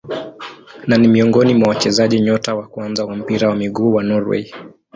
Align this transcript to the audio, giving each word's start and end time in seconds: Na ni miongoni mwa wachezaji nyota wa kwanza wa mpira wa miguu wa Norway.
Na 0.87 0.97
ni 0.97 1.07
miongoni 1.07 1.53
mwa 1.53 1.69
wachezaji 1.69 2.19
nyota 2.21 2.55
wa 2.55 2.67
kwanza 2.67 3.05
wa 3.05 3.15
mpira 3.15 3.49
wa 3.49 3.55
miguu 3.55 3.93
wa 3.93 4.03
Norway. 4.03 4.51